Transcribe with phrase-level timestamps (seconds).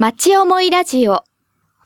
[0.00, 1.24] 町思いラジオ。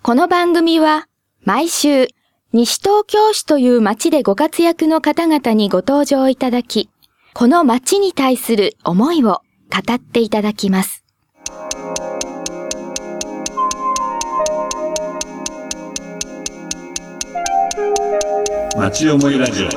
[0.03, 1.09] この番組は
[1.45, 2.09] 毎週
[2.53, 6.91] 西東京市という町でご活躍の方々にご登場いただき、
[7.33, 9.41] この町に対する思いを
[9.71, 11.07] 語っていただきます。
[18.77, 19.69] 町思いラジオ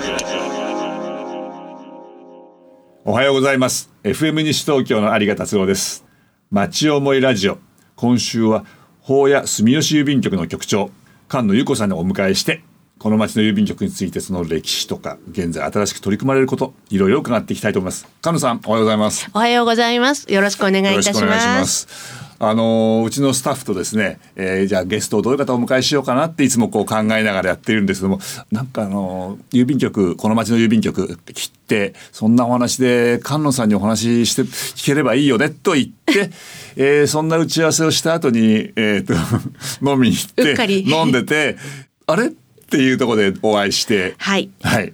[3.09, 6.05] おはようございます FM 西東京の有賀達郎です
[6.49, 7.59] 町思いラジオ
[7.95, 8.65] 今週は
[9.01, 10.91] 法屋住吉郵便局の局長
[11.29, 12.63] 菅野由子さんをお迎えして
[12.97, 20.31] この町の郵便局についてその歴史とか現在新しく取り組まれることいろいろ伺っていきたいと思います菅野さんおはようございますおはようございます。
[20.31, 21.65] よろしくお願いいたしま。
[21.65, 28.19] すあのーうちのスタッフとですね、えーじゃあゲストをどういう方をお迎えしようかなっていつもこう考えながらやってるんですけども
[28.51, 36.29] なんかあのー郵便局この町の郵便局切ってそんなお話で菅野さんにお話しして聞ければいいよねと言って、
[36.75, 39.13] えーそんな打ち合わせをした後に、えーと
[39.81, 41.57] 飲みに行って飲んでて
[42.07, 42.27] あれ？
[42.27, 44.49] っていうところでお会いしてはい。
[44.63, 44.93] はい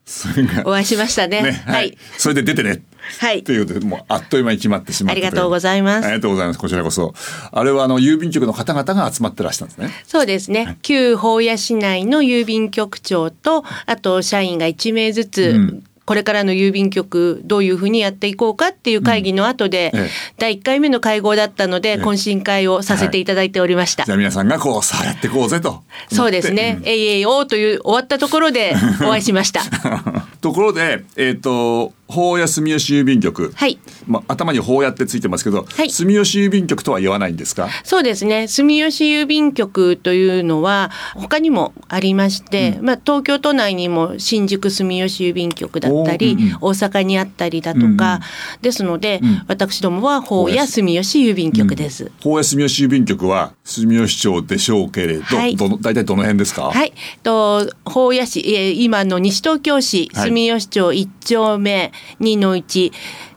[0.66, 1.42] お会いしましたね。
[1.42, 1.98] ねははいい。
[2.18, 2.82] それで出てね
[3.20, 3.44] はい。
[3.44, 6.06] ということでもうあっという間に決まってしまったありがとうございます。
[6.06, 6.60] ありがとうございます。
[6.60, 7.14] こちらこそ。
[7.52, 9.90] あれはあの郵便局の方々が集まってらしたんですね。
[10.06, 10.78] そうですね。
[10.82, 20.10] 旧法屋市内の郵便局長と、あと社員が1名ずつ、うんこれからの郵便局どういうふうにやっていこうかっていう会議の後で、うんええ。
[20.38, 24.04] 第1回目の会合だったので、え懇親会をさせていただいておりました。
[24.04, 25.84] じゃあ皆さんがこうさあやっていこうぜと。
[26.12, 26.80] そうですね。
[26.82, 26.86] うん。
[26.90, 29.62] えいえいおーという終わったところでお会いしました。
[30.42, 33.80] ところでえっ、と法屋住吉郵便局、はい。
[34.06, 35.90] まあ、頭に法屋ってついてますけど、はい。
[35.90, 37.70] 住吉郵便局とは言わないんですか？
[37.86, 38.48] そうですね。
[38.50, 46.58] 住吉郵便局というのは他にもありまして、まあ、東京都内にも新宿住吉郵便局だったり、おーうんうん。
[46.62, 48.20] 大阪にあったりだとか、うんうん。
[48.62, 49.42] ですので、うん。
[49.48, 52.12] 私どもは法屋住吉郵便局です。
[52.22, 55.56] 法屋住吉郵便局は住吉町でしょうけれど、はい。
[55.56, 60.30] どの大体どの辺ですか、はい、と法屋市、えー今の西東京市はい。
[60.30, 62.92] 住吉町一丁目2の1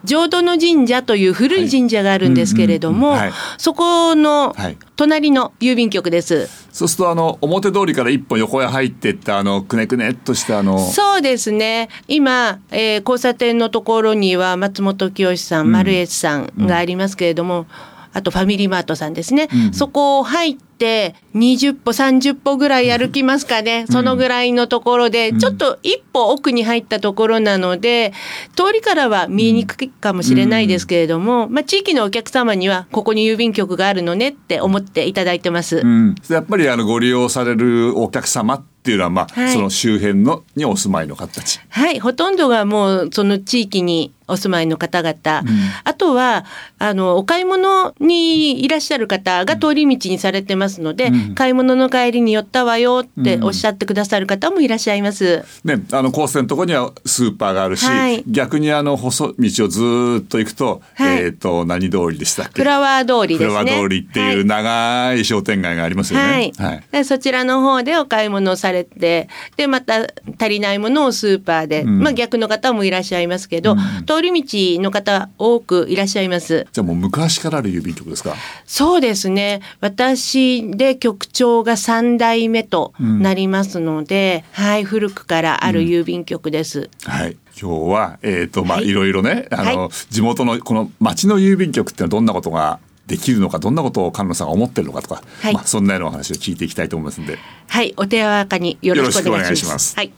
[0.05, 3.17] 浄土の神社という古い神社があるんですけれども、
[3.59, 4.77] そこのはい。
[4.97, 6.49] 隣の郵便局です。
[6.75, 11.89] そうするとあの表通りから一本横へ入っていったあのくねくねっとしたあのそうですね。
[12.09, 15.73] 今、えー交差点のところには松本清さん、うん。
[15.73, 17.67] マルエツさんがありますけれども、
[18.15, 25.39] あとファミリーマートさんですね、うんそこを入って20歩30歩ぐらい歩きますかね、そのぐらいのところで、うん。
[25.39, 28.13] ちょっと一歩奥に入ったところなので
[28.55, 35.79] 通りからは見えにくいかもしれないですけれども、まあ、地域のお客様にはここに郵便局があるのねって思っていただいてます。
[35.79, 39.53] うん、やっぱりあのご利用されるお客様っていうのは、まあはい。
[39.53, 41.61] その周辺のにお住まいの方たち。
[41.69, 45.43] はい、ほとんどがもうその地域にお住まいの方々、
[45.85, 46.45] あとは
[46.79, 51.35] あのお買い物にいらっしゃる方が通り道にされてますので、うん。
[51.35, 55.45] 買い物の帰りに寄ったわよっておっしゃってくださる方もいらっしゃいます。
[55.65, 58.25] ね、あのコースのところにはスーパーがあるし、はい。
[58.27, 61.25] 逆にあの細道をずーっと行くと、はい。
[61.25, 62.63] えっ、と何通りでしたっけ？
[62.63, 63.71] フラワー通りフですね。
[63.71, 65.25] ラワー通りっていう長い。
[65.25, 66.53] 商店街がありますよね。
[66.59, 70.07] はい、でそちらの方でお買い物をされてでまた
[70.39, 72.01] 足りないものをスーパーで、うん。
[72.01, 73.79] まあ逆の方もいらっしゃいますけど、うん
[74.15, 76.67] 通り道の方多くいらっしゃいます。
[76.73, 78.35] じゃあもう昔からある郵便局ですか？
[78.67, 86.89] そうですね私で局長が3代目となりますので、はい古くからある郵便局です。
[87.05, 87.37] はい。
[87.61, 97.39] 今日はえっ、とまあ、はいいろいろねあの、はい地元のこの町の郵便局ってのはどんなことができるのかどんなことを菅野さんが思ってるのかとか、はいまあそんなようなお話を聞いていきたいと思いますんで。
[97.69, 99.55] はいお手柔らかによろしくお願いします。
[99.55, 100.13] よろしくお願いしますはい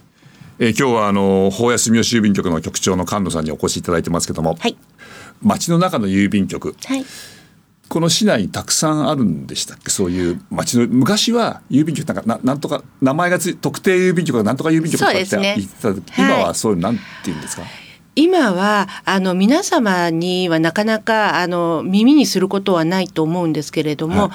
[0.58, 4.76] えー今日はあの法屋住吉郵便局の局長の菅野さんにお越しいただいてますけども、はい。
[5.42, 6.74] 町の中の郵便局。
[6.86, 7.04] はい。
[7.88, 9.90] この市内にたくさんあるんでしたっけ？
[9.90, 17.62] そういう町の昔は郵便局なんかななんとか名前がつい特定郵便局がなんとか郵便局とかって言ってた時、はい今はそういうのなんて言うんですか、
[18.14, 24.30] 今はあの皆様にはなかなかあの耳にすることはないと思うんですけれども、はい。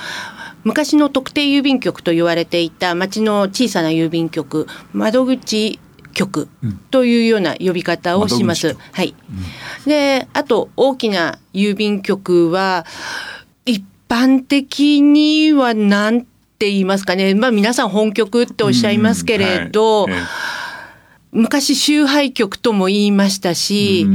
[0.63, 5.79] 昔の特定郵便局と言われていた町の小さな郵便局窓口
[6.11, 6.47] 局
[6.91, 8.77] というような呼び方をします。
[8.91, 9.15] はい。
[9.85, 12.85] で、あと大きな郵便局は
[13.65, 20.07] 一般的には何て言いますかね、まあ皆さん本局っておっしゃいますけれど、
[21.31, 24.05] 昔集配局とも言いましたし、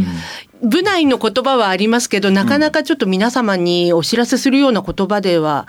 [0.62, 5.66] 部内の言葉はありますけど、なかなかちょっと皆様にお知らせするような言葉では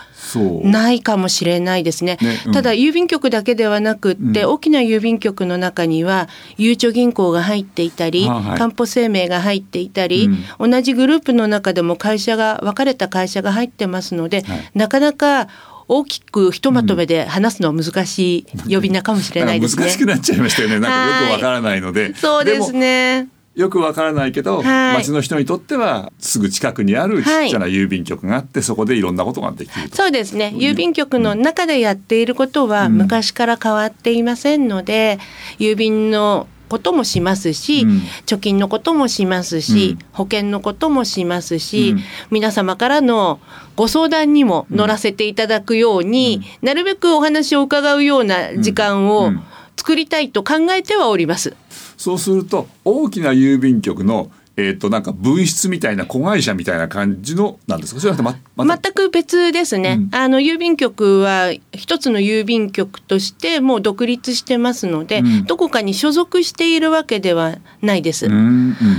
[0.64, 2.18] ないかもしれないですね。
[2.22, 10.30] ねうんただ郵便局だけではなくって、うん大きな郵便局の中にはゆうちょ銀行が入っていたり、はいはいかんぽ生命が入っていたり、
[10.60, 15.48] 同じグループの中でも会社が分かれた会社が入ってますので、はいなかなか
[15.88, 19.84] 大きくひとまとめで話すのは難しい呼び名かもしれないですね。
[19.84, 20.80] 難しくなっちゃいましたよね。
[20.80, 22.14] なんかよくわはいからないので。
[22.18, 23.28] そうですもね。
[23.58, 24.98] よくわからないけど、はい。
[24.98, 29.96] 町の人にとってはすぐ近くにあるちっちゃな郵便局があって、そこでいろんなことができると。
[29.96, 30.54] そうですね。
[30.56, 32.98] 郵便局の中でやっていることはうん。
[32.98, 35.18] 昔から変わっていませんので、
[35.58, 38.02] 郵便のこともしますし、うん。
[38.28, 40.06] 貯金のこともしますし、うん。
[40.12, 42.04] 保険のこともしますし、うん。
[42.30, 43.40] 皆様からの
[43.76, 49.44] ご相談にも乗らせていただくように、なるべくお話を伺うような時間うをん
[49.78, 51.56] 作りたいと考えてはおります。
[51.98, 58.02] そうすると大きな郵便局のえっ、となんか分室みたいな子会社みたいな感じのなんですか？
[58.02, 58.92] それはままた？
[58.92, 68.26] 全く別ですね、うんあの郵便局は一つの郵便局としてもう独立してますので、うんどこかに所属しているわけではないです。
[68.26, 68.38] うんう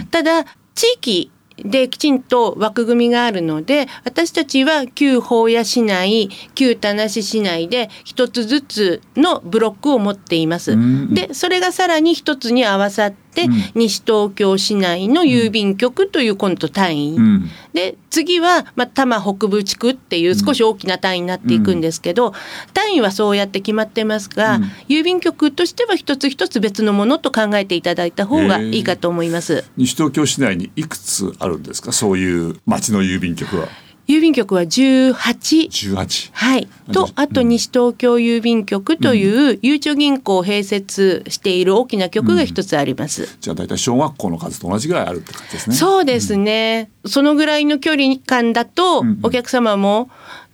[0.03, 0.45] んただ
[0.77, 1.33] 地域
[1.65, 10.73] できちんと枠組みがあるので私たちは旧法屋市内旧田無市内で一つずつのブロックを持っています。
[10.73, 13.53] うんでそれがさらに一つに合わさって、うん。
[13.75, 17.51] 西東京市内の郵便局という今度単位、うん。
[17.73, 22.33] で次は、まあ、多摩北部地区っていう少し大きな単位になっていくんですけど、
[22.75, 24.63] 単位はそうやって決まってますが、うん。
[24.89, 29.65] 郵便局としては一つ一つ別のものと考えていただいた方がいいかと思います。
[29.77, 31.93] 西東京市内にいくつあるんですか？
[31.93, 33.69] そういう町の郵便局は
[34.09, 36.31] 郵便局は18十八。
[36.33, 37.13] はい、とうん。
[37.15, 43.37] あと西東京郵便局というゆうちょ銀行を併設している大きな局が一つあります。
[43.41, 45.77] じゃあ大体小学校の数と同じぐらいあるって感じですね。
[45.77, 49.21] そうですね、そのぐらいの距離感だと、うんうん。
[49.25, 50.09] お客様も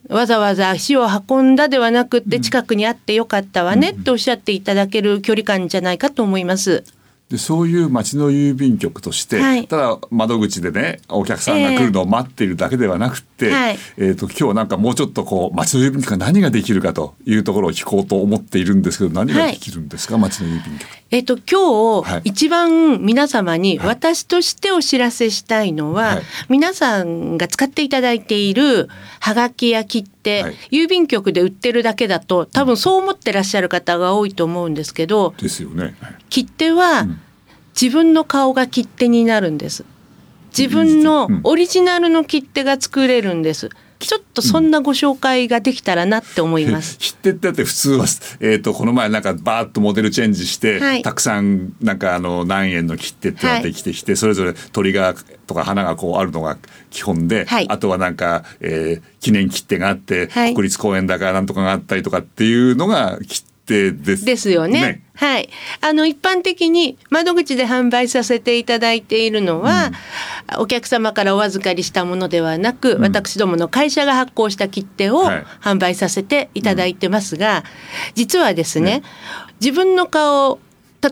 [0.09, 6.83] わざわざ足を運んだではなくって近くにあってよかったわねっておっしゃっていただける距離感じゃないかと思います。
[7.31, 9.67] でそういう町の郵便局として、はい。
[9.67, 13.79] ただ窓口でねお客さんが来るのを待っているだけではなくって、はい。
[13.97, 20.89] えー、と今日なんかもうちょっとこう町の郵便局が何ができるかというところを聞こうと思っているんですけど何ができるんですか、町の郵便局。
[21.11, 22.23] えっと今はい。
[22.23, 26.23] 日一番皆様に私としてお知らせしたいのは、はい。
[26.49, 28.89] 皆さんが使っていただいている
[29.21, 30.55] ハガキや切手、はい。
[30.71, 35.95] 郵便局で売ってるだけだと多分そう思ってらっしゃる方が多いと思うんですけどですよね。
[36.01, 36.17] はい。
[36.29, 37.21] 切手はうん。
[37.81, 39.85] 自分の顔が切手になるんです。
[40.57, 41.41] 自分のうん。
[41.45, 43.71] オリジナルの切手が作れるんです。
[43.99, 46.99] ちょっとそんなご紹介ができたらなって思います。
[47.01, 48.05] 切手ってだって普通は、
[48.41, 51.03] えー、とこの前なんかバーッとモデルチェンジして、はい。
[51.03, 55.15] たくさんなんかあの何円の切手ってのができてきて、それぞれ鳥が
[55.47, 56.59] とか花がこうあるのが
[56.91, 57.67] 基本で、はい。
[57.69, 60.55] あとはなんか、えー記念切手があって、はい。
[60.55, 64.25] 国立公園だからなんとかがあったりとかっていうのが切手です。
[64.25, 65.03] ですよね。
[65.15, 65.49] はい。
[65.81, 69.91] あの一般的に窓口で販売させていただいているのは、
[70.59, 77.65] お客様からお預かりしたものではなく、私どもの会社が発行した切手をはい販売させていただいてますが、
[78.15, 79.03] 実はですねね
[79.61, 80.59] 自分の顔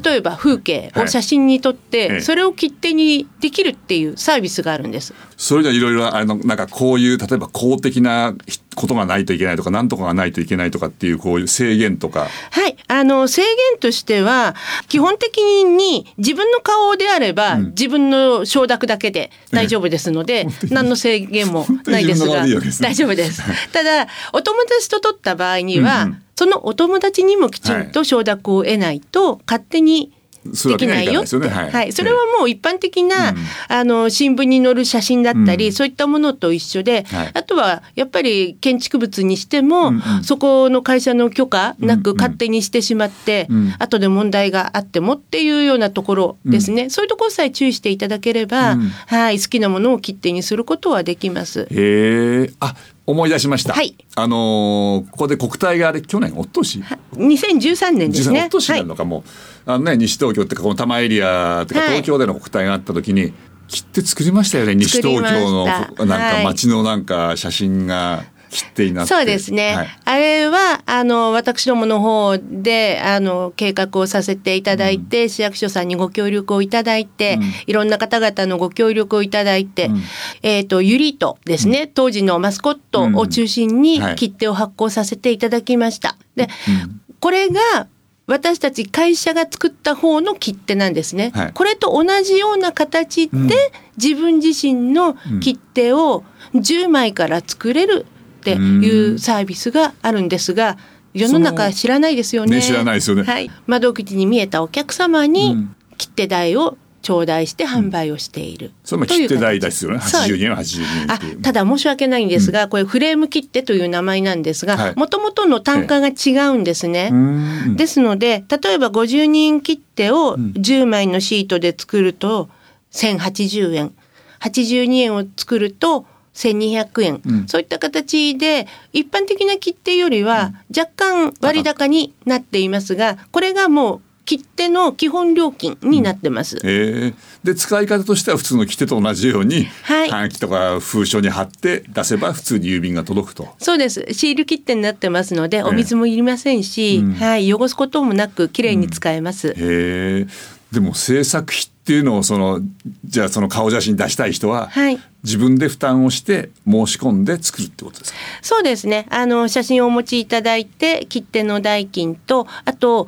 [0.05, 5.12] 例えば風景を写真に撮って、はいそれを切手にできるっていうサービスがあるんです。
[5.37, 8.34] それじゃいろいろあのなんかこういう例えば公的な
[8.82, 12.26] ことがないといけないとか何とかがないといけないとかっていうこういう制限とか。
[12.50, 14.56] はい、あの制限としては
[14.88, 17.67] 基本的に自分の顔であれば、うん。
[17.69, 22.44] 自分の承諾だけで大丈夫ですので、何の制限もないですが
[22.81, 23.43] 大丈夫です。
[23.73, 26.22] ただお友達と取った場合には、うんうん。
[26.34, 30.12] そのお友達にもきちんと承諾を得ないと勝手に
[30.44, 31.37] できないよって。
[31.37, 31.70] はいはい。
[31.70, 33.37] はい、それはもう一般的な、うん。
[33.69, 37.31] あの新聞に載る写真だったり、うんそういったものと一緒で、はい。
[37.32, 40.25] あとはやっぱり建築物にしても、うんうん。
[40.25, 43.75] そこの会社の許可なうんうんく勝手にしてしまって、うん。
[43.79, 48.89] 後で問題があってもっていうようなところですね、そういうところさえ注意していただければ、うん。
[49.06, 51.69] はい、好きなものを切手にすることはできます。
[51.70, 52.51] へえ。
[52.61, 52.75] あ
[53.12, 53.94] 思い出しました、はい。
[54.16, 56.82] あのーここで国体があれ去年おととし
[57.14, 58.40] ？2013年ですね。
[58.40, 59.22] おととしになるのかも
[59.66, 61.96] う、あのね西東京ってかこの多摩エリアっていうかはい。
[61.96, 63.32] 東京での国体があった時に
[63.69, 66.36] 切手作りましたよね西東京のなんはい。
[66.38, 69.08] か街のなんか写真が切手になって。
[69.08, 69.88] そうですね、はい。
[70.04, 77.52] あれはあの私どもの方であの計画をさせていただいて、市役所さんにご協力をいただいて、うん。
[77.66, 80.02] いろんな方々のご協力をいただいて、うん。
[80.42, 84.16] えっ、とユリートですね、当時のマスコットを中心にはい。
[84.16, 86.16] 切手を発行させていただきました。
[86.36, 87.00] で、うん。
[87.18, 87.86] これが
[88.26, 91.32] 私たち会社が作った方の切手なんですね。
[91.34, 91.52] はい。
[91.52, 93.48] これと同じような形で、うん。
[93.96, 98.06] 自分自身の切手を10枚から作れる
[98.43, 100.77] っていうサービスがあるんですが、
[101.15, 102.56] 世の中知らないですよね。
[102.56, 103.22] ね知らないですよね。
[103.22, 105.77] はい、窓口に見えたお客様うにん。
[105.99, 108.72] 切手代を頂戴して販売をしている。
[108.82, 110.01] それも切手代形ですよね。
[110.01, 110.22] そう。
[110.22, 111.19] 80円は80円あ。
[111.43, 114.77] ただ申し訳ないんですが、これフレーム切手という名前なんですはい。
[114.77, 117.11] がもともとの単価が違うんですね。
[117.13, 117.77] うん。
[117.77, 120.53] ですので例えば50人切手をん。
[120.53, 122.49] 10枚のシートで作ると
[122.93, 123.93] 1080円。
[124.41, 127.46] 82円を作ると1200円、うん。
[127.46, 136.58] そういった形で一般的な切手よりは若干割高になっていますがこれがもう切手の基本料金になってます。
[136.65, 137.12] え。
[137.12, 140.10] ーで使い方としては普通の切手と同じように、はい。
[140.10, 143.48] はがきとか封書に貼って出せば普通に郵便が届くと。
[143.58, 144.06] そうです。
[144.12, 147.12] シール切手になってますのでえお水もいりませんし、うん。
[147.15, 149.48] はい、汚すこともなくきれいに使えます。
[149.48, 150.27] へえ。
[150.70, 152.60] でも制作費っていうのをその
[153.05, 158.19] じゃあその顔写真出したい人は、はい自分で負担をして申し込んで作るってことですか？
[158.43, 159.06] そうですね。
[159.08, 163.06] あの写真をお持ちいただいて切手の代金とあと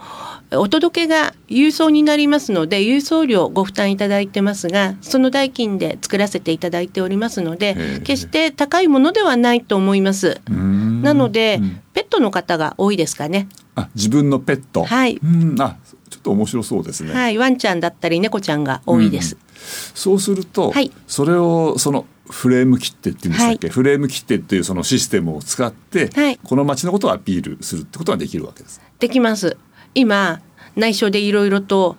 [0.53, 10.41] お届けが郵送になりますので郵送料ご負担いただいてますがその代金で作らせていただいておりますのへでえ決して高いものではないと思います。
[10.49, 10.55] な
[11.03, 11.61] なので、
[11.95, 13.49] ペットの方が多いですかね。
[13.75, 14.85] あ自分のペット？
[14.85, 15.77] はいうんあ
[16.25, 17.13] と面白そうですね。
[17.13, 19.37] はい、ワンちゃんだったり猫ちゃんが多いです。
[19.95, 28.81] そうすると、はいそれをそのフレーム切手っていうんでしたっけ、フレーム切手っていうそのシステムを使って、はいこの町のことをアピールするってことができるわけです。
[28.99, 29.57] できます。
[29.95, 30.41] 今
[30.75, 31.97] 内緒でいろいろと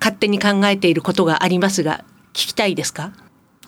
[0.00, 3.12] 勝手に考えていることがありますが聞きたいですか？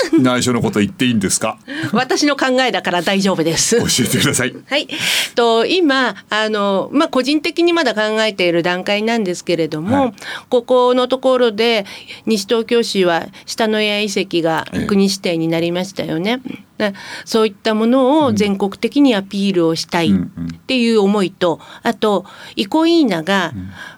[0.20, 1.58] 内緒のこと言っていいんですか？
[1.92, 3.78] 私の考えだから大丈夫です。
[3.78, 4.54] 教えてください。
[4.68, 4.88] はい、
[5.34, 10.12] と今あの、まあ、個人的にまだ考えている段階なんですけれども、はい。
[10.48, 11.84] ここのところで
[12.26, 14.86] 西東京市は下野谷遺跡がええ。
[14.86, 16.40] 国指定になりましたよね。
[16.78, 22.24] でそういったものを全国的にアピールをしたいっていう思いと、あと
[22.54, 23.52] イコイーナが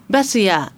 [0.09, 0.71] バスや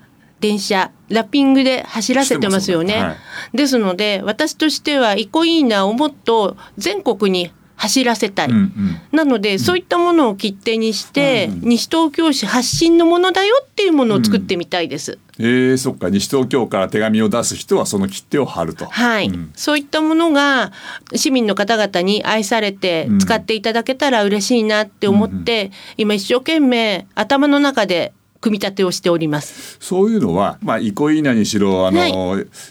[0.44, 3.02] 電車ラッピングで走らせてますよね。
[3.02, 3.16] は
[3.54, 3.58] い。
[3.58, 8.50] ですので私としてはイコイーナをもっと全国に走らせたい。
[8.50, 8.72] うんうん。
[9.12, 15.18] なので、そういったものを切手にして、うん西東京市発信のものだよっていうものを作ってみたいです。
[15.40, 16.10] えー、そっか。
[16.10, 18.86] 西東京から手紙を出す人はその切手を貼ると。
[18.86, 19.52] はい、うん。
[19.56, 20.72] そういったものが
[21.16, 23.20] 市民の方々に愛されてうん。
[23.20, 29.78] 使っていただけたら嬉しいなって思って、今一生懸命頭の中で組み立てをしております。
[29.80, 32.14] そういうのは、まあ、憩いなにしろあの、はい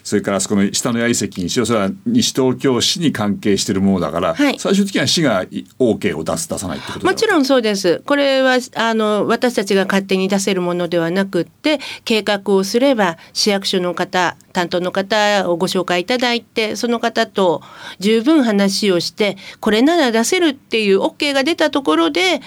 [0.05, 5.45] それからあそこの下の谷遺跡にしろそれは西東京市に関係しているものだから、はい最終的には市が
[5.79, 8.03] OK を出す出さないってことんもちろんそうです。
[8.05, 17.63] これはあの私たちが勝手に出せるものではなくって計画をすれば市役所の方担当の方をご紹介いただいてその方と
[17.99, 22.41] 十分話をしてこれなら出せるっていう OK が出たところで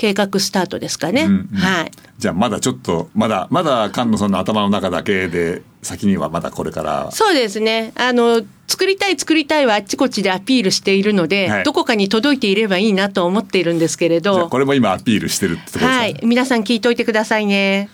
[0.00, 1.24] 計画スタートですかね。
[1.24, 1.92] うんうんはい。
[2.16, 7.92] じゃあまだちょっとまだまだ菅野さんの頭の中だけで先にはまだこれからそうですね。
[7.96, 14.48] あの作りたい作りたいはあっちこっちでアピールしているので、はいどこかに届いていればいいなと思っているんですけれじゃあど。
[14.48, 17.90] これも今アピールしてるってとですか、はい、皆さん聞いといてくださいね。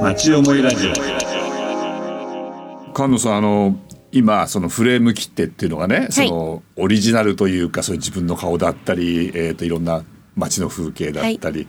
[0.00, 0.94] 町思いラジオ
[2.96, 3.76] 菅野さんあの
[4.16, 10.04] 今そのフレーム切手っていうのがね、そのオリジナルというかそういう自分の顔だったり、えー、といろんな
[10.34, 11.66] 街の風景だったり、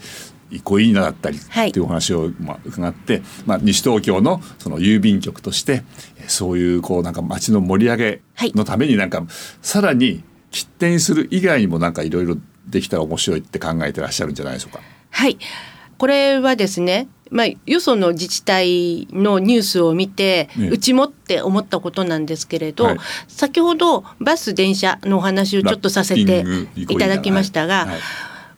[0.50, 5.84] 憩いなだったりはいっていうお話をまあ伺って、まあ、西東京のその郵便局として
[6.18, 8.22] えーそういうこうなんか街の盛り上げ
[8.56, 9.26] のためになんか
[9.62, 12.38] さらに切手にする以外にもなんかいろいろ
[12.68, 14.82] できたら面白いって考えてらっしゃるんじゃないでしょうか。
[15.10, 15.38] はい。
[15.98, 20.68] これはですね、まあ、よその自治体のニュースを見て、ええ。
[20.70, 22.98] うちもって思ったことなんですけれど、はい。
[23.28, 28.00] 先ほどバス電車のお話をちょっとさせていただきましたが、はいはい。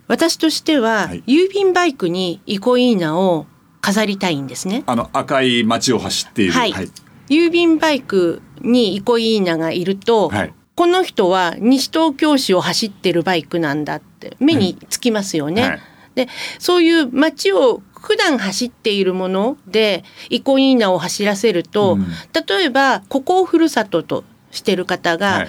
[0.08, 1.24] 私としては、はい。
[1.28, 3.46] 郵便バイクにイコイーナを
[3.82, 4.84] 飾りたいんですね。
[4.86, 6.74] あの赤い街を走っている、はい。
[7.30, 10.54] 郵便バイクにイコイーナがいると、はい。
[10.76, 15.62] この人は西東京市を走ってるバイクなんだって目につきますよね。
[15.62, 15.80] はい。
[16.16, 22.08] でそういう街を普段走っているものでイコイーナを走らせると、うん。
[22.48, 25.48] 例えばここをふるさととしてる方が、はい。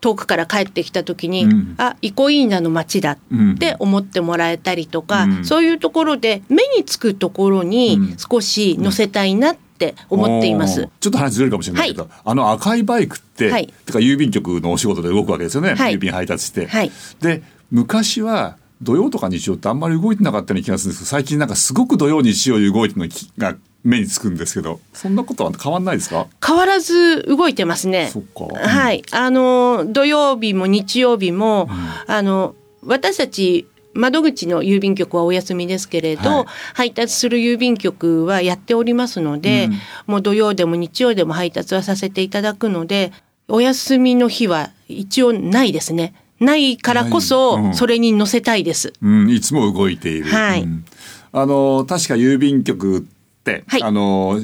[0.00, 1.74] 遠くから帰ってきた時に、うん。
[1.78, 3.52] あイコイーナの街だうん。
[3.52, 5.44] って思ってもらえたりとか、うん。
[5.44, 8.16] そういうところで目につくところにうん。
[8.18, 10.88] 少し載せたいなって思っています。
[11.00, 11.88] ちょっと話ずれるかもしれない。
[11.88, 13.72] けど、あの赤いバイクって、はい。
[13.86, 15.94] てか郵便局のお仕事で動くわけですよね、はい。
[15.94, 16.66] 郵便配達して。
[16.66, 16.92] はい。
[17.20, 26.26] で昔は土曜とか日曜ってあんまり動いてなかったような気がするんですけど最近なんかすごく土曜日曜動いてるのが目につくんですけどそんなことは変わんないですか？
[26.44, 28.08] 変わらず動いてますね。
[28.12, 28.46] そっか。
[28.46, 31.68] はい、あの土曜日も日曜日も、
[32.06, 36.46] あの私たち窓口の郵便局はお休みですけれど、はい。
[36.74, 39.78] 配達する郵便局はやっておりますので、うん。
[40.06, 43.12] もう土曜でも日曜でも配達はさせていただくので
[43.48, 46.14] お休みの日は一応ないですね。
[46.40, 48.92] ないからこそ、それに載せたいです。
[49.02, 50.24] うん、いつも動いている。
[50.24, 50.62] はい。
[50.62, 50.84] うん。
[51.32, 53.02] あの確か郵便局っ
[53.44, 53.82] て、はい。
[53.82, 54.40] あの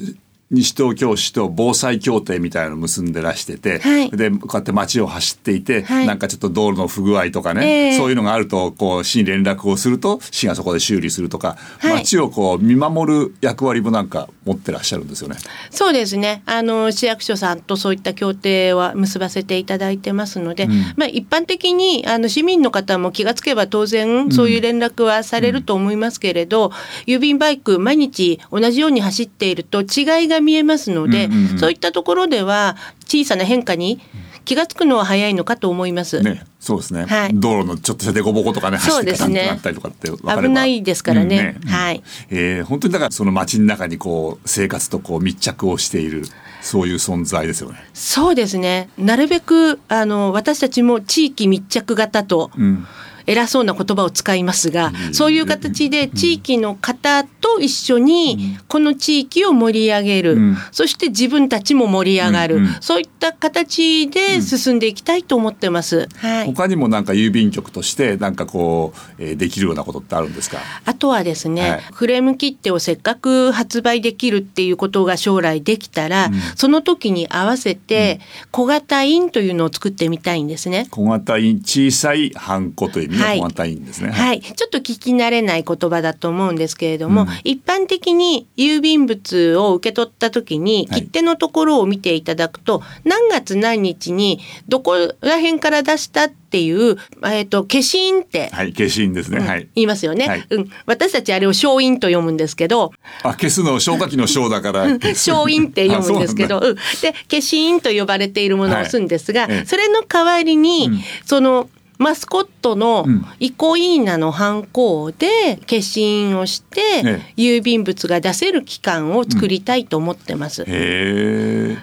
[0.51, 4.11] 西東京市と防災協定みたいなのを結んでらしてて、はい。
[4.11, 6.07] でこうやって街を走っていて、はい。
[6.07, 7.97] なんかちょっと道路の不具合とかね、ええ。
[7.97, 11.93] そういうのがあるとこう市に連絡をすると市がそこで修理するとか、はい。
[12.01, 15.37] 街をこう見守る役割もなんか持ってらっしゃるんですよね。
[15.71, 16.43] そうですね。
[16.47, 20.71] あの市役所さんとそういった協定は結ばせていただいてますので、うん。
[20.97, 26.73] まあ一般的にあの市民の方も気がつけば当然そういう連絡はされると思いますけれど、
[27.07, 34.01] 郵便バイク毎日同じように走っていると違いが見えますので、うんうんうんそういったところでは小さな変化に
[34.45, 36.23] 気がつくのは早いのかと思います。
[36.23, 37.31] ね、そうですね、はい。
[37.35, 39.43] 道路のちょっとした凸凹とかね走ってガタンそうですね。
[39.43, 41.57] となったりとかって危ないですからね。
[41.63, 42.03] うんはい。
[42.31, 46.25] えー本当にだからその街の中にこう生活とこう密着をしている
[46.63, 47.79] そういう存在ですよね。
[47.93, 48.89] そうですね。
[48.99, 52.87] なるべくあの私たちも地域密着型と、うん
[53.27, 55.15] 偉そうな言葉を使いますが、うん。
[55.15, 60.57] そういう形で地域の方と一緒にこの地域を盛り上げる、うん。
[60.73, 62.77] そして自分たちも盛り上がる、うんうん。
[62.81, 66.09] そういった形で進んでいきたいと思ってます。
[66.17, 66.47] はい。
[66.47, 70.59] 他にもなんか郵便局としてなんかこう、えーできるようなことってあるんですか？
[70.85, 71.81] あとはですね、はい。
[71.93, 76.35] フレーム切手をせっかく発売できるっていうことが将来できたら、うん。
[76.57, 80.87] その時に合わせて小型印というのを作ってみたいんですね。
[80.91, 83.39] 小型印小さいハンコという意味のはい。
[83.39, 84.11] 小型印ですね。
[84.11, 87.29] はい、ちょっと聞き慣れない言葉だと思うんですけれども、うん。
[87.45, 91.03] 一般的に郵便物を受け取った時にはい。
[91.03, 99.39] 切手のところを見ていただくと、何月何日にどこら辺から出したっていう、えっと消印って、はい、消し印ですね。
[99.39, 99.47] うん。
[99.47, 99.69] はい。
[99.75, 100.47] 言いますよね、はい。
[100.51, 102.93] うん、私たちあれを消印と読むんですけど。
[103.23, 104.99] あ、消すの消火器の消だから。
[105.15, 106.75] 消印って読むんですけど、ううん。
[106.75, 109.53] で消印と呼ばれているものを押すんですが、はい。
[109.53, 109.67] ええ。
[109.67, 111.01] それの代わりに、うん。
[111.25, 111.69] その
[112.01, 113.25] マスコットのうん。
[113.39, 120.65] イコイーナのハンコで消印をして、え郵便物が出せる期間を作りたいと思ってます。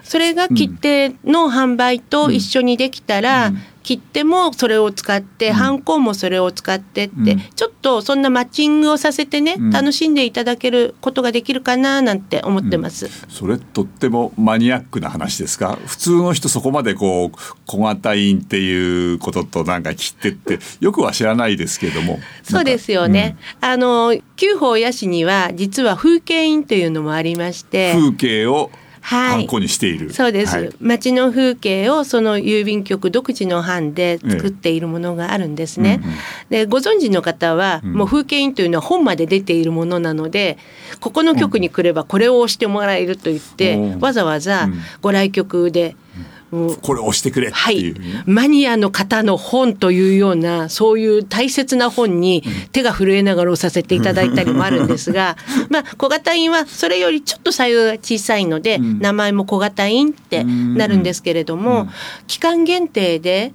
[0.04, 3.52] それが切手の販売と一緒にできたら、
[3.92, 5.54] うん切手もそれを使って、ん。
[5.54, 7.40] ハンコもそれを使ってって、うん。
[7.40, 9.70] ちょっとそんなマッチングをさせてね、うん。
[9.70, 13.08] 楽しんでいただけることができるかななんて思ってます。
[13.30, 15.80] それとってもマニアックな話ですか？
[15.86, 22.20] 普通の人そこまでこう小型印っていうこととなんか切ってってよくは知らないですけども。
[22.44, 23.38] そうですよね。
[23.62, 30.70] あの旧法屋市には実は風景印というのもありまして、風景をはいハンコにしている、そうです、はい。
[30.82, 36.02] 街の風景をその郵便局独自の版で作っているものがあるんですね。
[36.04, 36.18] うんうん。
[36.50, 37.94] でご存知の方は、うん。
[37.94, 40.58] もう風景印というのは本まで出ているものなので
[41.00, 44.00] ここの局に来ればこれを押してもらえると言って、うん。
[44.02, 44.80] わざわざうん。
[45.00, 48.00] ご来局で、もうこれ押してくれっはいていう。
[48.00, 55.36] ね、、マニアの方の本というようなそういう大切な本に手が震えながら押させていただいたりもあるんですが、
[55.70, 59.00] まあ小型印はそれよりちょっとサイズが小さいので、うん。
[59.00, 61.90] 名前も小型印ってなるんですけれども、うん。
[62.28, 63.54] 期間限定で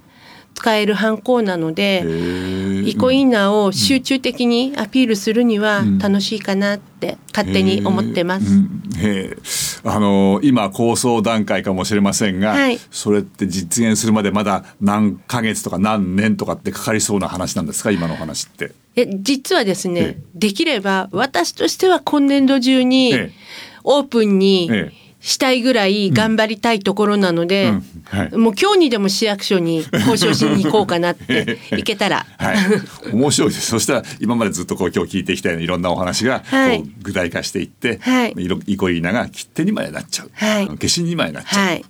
[0.53, 2.03] 使えるハンコなので、
[2.85, 5.97] イイコインナーを集中的にアピールするにはうん。
[5.99, 9.81] 楽しいかなって勝手に思ってます。
[9.85, 12.79] あの今構想段階かもしれませんが、はい。
[12.91, 17.91] それって実現するまでまだ何ヶ月とか何年とかってかかりそうな話なんですか？
[17.91, 18.71] 今のお話って。
[18.95, 20.23] え実はですね、ええ。
[20.35, 23.31] できれば私としては今年度中にええ。
[23.83, 27.83] オープンにええしたいぐらい頑張りたいところなので、うん。
[28.03, 28.37] はい。
[28.37, 32.25] もう今日にでも市役所に交渉しに行こうかなって 行けたら。
[32.37, 32.57] はい、
[33.13, 33.67] 面白いです。
[33.67, 36.81] そしたら今までずっとこう今日聞いてきたようないろんなお話がこはい。
[36.81, 38.33] う具体化していって、はい。
[38.37, 40.67] 色イコイーナが切手にまでなっちゃう、はい。
[40.67, 41.85] 消しにまでなっちゃう、はい。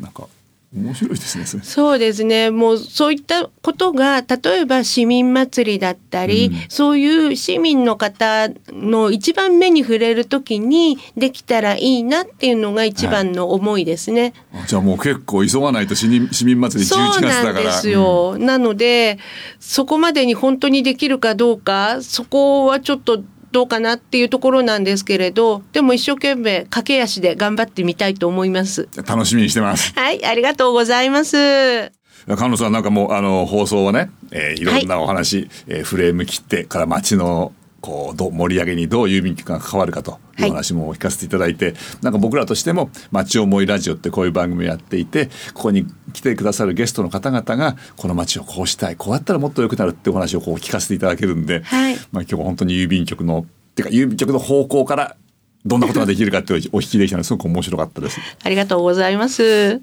[0.00, 0.26] なんか
[0.72, 2.52] 面白いですねそうですね。
[2.52, 6.56] もうそういったことが例えば市民祭りだったり、うん。
[6.68, 14.32] そういう市民の方の一番目に触れる時にできたらいいなっていうのが一番の思いですね。
[14.68, 17.52] じゃあもう結構急がないと市民市民祭り11そう月だから。
[17.52, 19.18] なんですよ、なので
[19.58, 28.88] そこまでに本当にできるかどうかそこはちょっとどうかなっていうところなんですけれど、でも一生懸命駆け足で頑張ってみたいと思います。
[29.06, 29.92] 楽しみにしてます。
[29.94, 31.92] はい、ありがとうございます。
[32.26, 55.16] 菅野さんなんかもうあの放送はね、えーいろんなお話、えーフレーム切ってから街のこうどう盛り上げにどう郵便局が関わるかというはい話も聞かせていただいて、なんか僕らとしても「街思いラジオ」ってこういう番組をやっていてここに来てくださるゲストの方々がこの街をこうしたいこうやったらもっと良くなるってお話をこう聞かせていただけるんで、はいまあ、今日は本当に郵便局のっていうか郵便局の方向から
[55.64, 58.18] どんなことができるかってお聞きできたのですごく面白かったです。
[58.42, 59.42] ありがとうございます。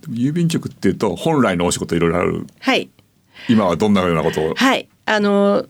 [0.10, 2.90] 郵便局っていうと本来のお仕事いろいろあるはい。
[3.48, 4.54] 今はどんなようなことを？
[4.56, 4.90] はい。
[5.06, 5.68] あの、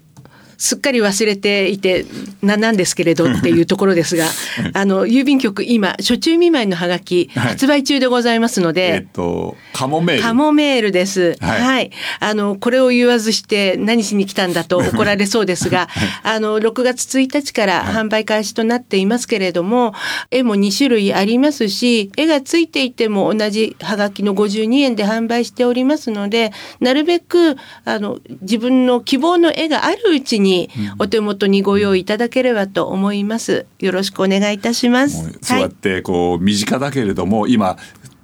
[0.57, 2.05] すっかり忘れていて、
[2.41, 4.25] な、なんですけれどっていうところですが、
[4.73, 10.21] あの、郵便局今、初中見舞いのハガキ、はい発売中でございますのえっで、と、カモメール。
[10.21, 11.35] カモメールです。
[11.39, 11.91] はいはい。
[12.19, 15.87] あの、これを言わずして何しに来たんだと怒られそうですが、
[16.23, 19.93] あの、6月1日から販売開始となっていますけれども、
[20.29, 30.46] 絵も2種類ありますし、絵がついていても同じハガキの52円で販売しておりますので、なるべく、あの、自分の希望の絵があるうちに、
[30.99, 33.65] お手元にご用意いただければと思います。
[33.79, 35.37] よろしくお願いいたします。
[35.41, 37.77] そうやってこう身近だけれども今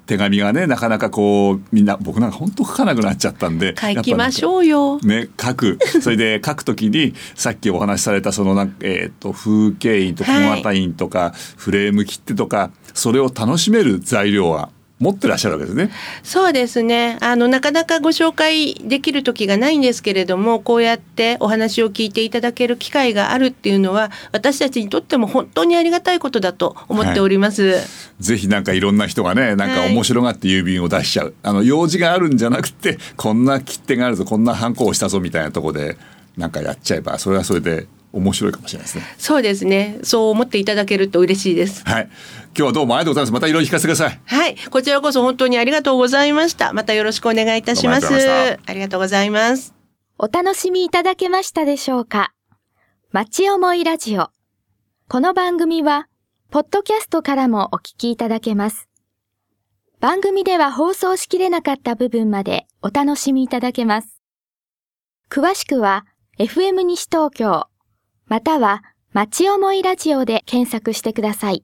[0.05, 4.99] 手紙がねなかなかこうみんな僕なんか本当書かなくなっちゃったんで書きましうょうよ。
[4.99, 14.69] ね、書く それで書くときにさっきお話しされたそのなんか、えー、と風景印とかはい小型印とか、フレーム切手とかそれを楽しめる材料は
[15.03, 15.91] 持ってらっしゃるわけですね。
[16.23, 17.17] そうですね。
[17.21, 27.75] あの、なかなかご紹介できる時がないんですけれども、こうやってお話を聞いていただける機会があるっていうのは、私たちにとっても本当にありがたいことだと思っております。
[28.19, 35.97] ぜひなんかいろんな人がねなんかはい面白がって郵便を出しちゃう、あの用事があるんじゃなくてこんな切手があるぞこんなハンコをしたぞみたいなところで
[36.37, 39.03] なんかやっちゃえばそれはそれで面白いかもしれないですね。
[39.17, 39.99] そうですね。
[40.03, 41.83] そう思っていただけると嬉しいです。
[41.83, 42.09] はい
[42.55, 44.21] 今日はどうもありがとうございますまたいろいろ聞かせてください。
[44.23, 44.55] はい。
[44.69, 46.71] こちらこそ本当にありがとうございました。
[46.71, 48.01] またよろしくお願いいたします。
[48.03, 49.73] どうもありがとうございましたありがとうございます。
[50.19, 52.31] お楽しみいただけましたでしょうか？
[53.11, 54.29] 町思いラジオ。
[55.09, 56.07] この番組は、
[56.51, 58.87] ポッドキャストからもお聞きいただけます。
[59.99, 64.21] 番組では放送しきれなかった部分までお楽しみいただけます。
[65.31, 66.05] 詳しくは、
[66.37, 67.67] FM 西東京、
[68.33, 71.63] または、町思いラジオで検索してください。